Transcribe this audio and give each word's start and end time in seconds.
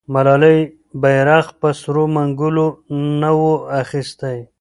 ملالۍ 0.13 0.59
بیرغ 1.01 1.45
په 1.59 1.69
سرو 1.79 2.03
منګولو 2.15 2.67
نه 3.21 3.31
و 3.41 3.43
اخیستی. 3.81 4.37